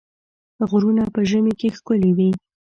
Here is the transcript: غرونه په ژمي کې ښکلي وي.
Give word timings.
غرونه 0.69 1.03
په 1.13 1.21
ژمي 1.29 1.53
کې 1.59 1.67
ښکلي 1.77 2.11
وي. 2.17 2.29